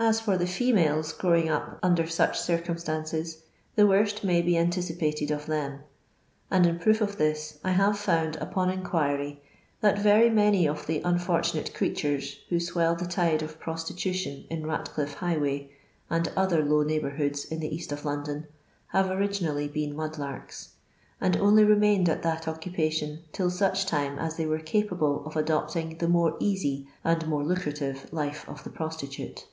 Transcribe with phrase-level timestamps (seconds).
[0.00, 3.42] As for the females growing up under such circumstances,
[3.74, 5.80] the worst may be anticipated of them;
[6.52, 9.42] and in proof of this I have found, upon inquiry,
[9.80, 14.62] that very many of the unfortunate creatures who swell the tide of prosti tution in
[14.64, 15.72] Batcliff high way,
[16.08, 18.46] and other low neiffh bourhoods in the East of London,
[18.92, 20.68] have originally been mud lar^s;
[21.20, 25.34] and only remained at that occu pation till such time as they were capable of
[25.34, 29.46] adopting the more easy and more lucrative lift of the prostitute.